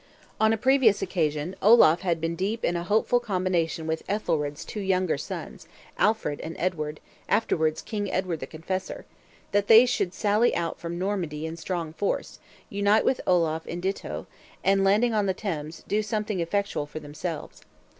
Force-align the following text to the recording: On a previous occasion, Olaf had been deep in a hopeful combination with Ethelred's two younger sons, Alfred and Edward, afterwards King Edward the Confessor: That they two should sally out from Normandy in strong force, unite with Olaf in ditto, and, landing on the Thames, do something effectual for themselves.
On 0.39 0.51
a 0.51 0.57
previous 0.57 1.03
occasion, 1.03 1.55
Olaf 1.61 2.01
had 2.01 2.19
been 2.19 2.35
deep 2.35 2.65
in 2.65 2.75
a 2.75 2.83
hopeful 2.83 3.19
combination 3.19 3.85
with 3.85 4.01
Ethelred's 4.09 4.65
two 4.65 4.79
younger 4.79 5.15
sons, 5.15 5.67
Alfred 5.99 6.41
and 6.41 6.55
Edward, 6.57 6.99
afterwards 7.29 7.83
King 7.83 8.11
Edward 8.11 8.39
the 8.39 8.47
Confessor: 8.47 9.05
That 9.51 9.67
they 9.67 9.83
two 9.83 9.87
should 9.87 10.13
sally 10.15 10.55
out 10.55 10.79
from 10.79 10.97
Normandy 10.97 11.45
in 11.45 11.55
strong 11.55 11.93
force, 11.93 12.39
unite 12.67 13.05
with 13.05 13.21
Olaf 13.27 13.67
in 13.67 13.79
ditto, 13.79 14.25
and, 14.63 14.83
landing 14.83 15.13
on 15.13 15.27
the 15.27 15.35
Thames, 15.35 15.83
do 15.87 16.01
something 16.01 16.39
effectual 16.39 16.87
for 16.87 16.99
themselves. 16.99 17.61